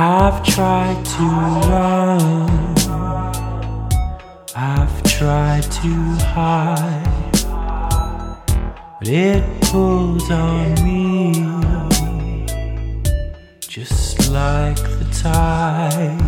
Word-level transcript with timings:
I've 0.00 0.44
tried 0.44 1.04
to 1.04 1.22
run, 1.68 2.48
I've 4.54 5.02
tried 5.02 5.64
to 5.64 5.92
hide, 6.22 7.32
but 9.00 9.08
it 9.08 9.42
pulls 9.62 10.30
on 10.30 10.74
me. 10.84 11.32
Just 13.58 14.30
like 14.30 14.76
the 14.76 15.06
tide. 15.20 16.27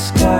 sky. 0.00 0.39